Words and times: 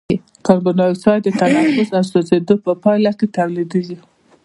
کاربن 0.45 0.73
ډای 0.77 0.89
اکساید 0.93 1.21
د 1.23 1.29
تنفس 1.39 1.85
او 1.97 2.03
سوځیدو 2.11 2.55
په 2.65 2.71
پایله 2.83 3.11
کې 3.17 3.27
تولیدیږي. 3.37 3.97